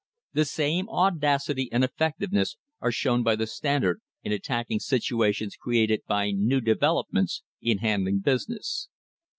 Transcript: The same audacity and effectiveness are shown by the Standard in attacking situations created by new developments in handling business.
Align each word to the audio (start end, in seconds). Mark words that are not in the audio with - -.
The 0.33 0.45
same 0.45 0.89
audacity 0.89 1.69
and 1.71 1.83
effectiveness 1.83 2.57
are 2.79 2.91
shown 2.91 3.21
by 3.21 3.35
the 3.35 3.45
Standard 3.45 4.01
in 4.23 4.31
attacking 4.31 4.79
situations 4.79 5.55
created 5.55 6.01
by 6.07 6.31
new 6.31 6.59
developments 6.59 7.43
in 7.61 7.77
handling 7.77 8.21
business. 8.21 8.89